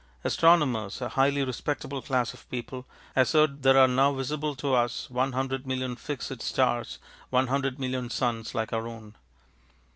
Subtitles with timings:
[0.23, 5.33] Astronomers, a highly respectable class of people, assert there are now visible to us one
[5.33, 6.97] hundred million fixed stars,
[7.29, 9.15] one hundred million suns like our own.